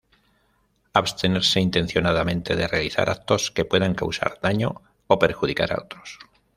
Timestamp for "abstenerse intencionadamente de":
0.93-2.67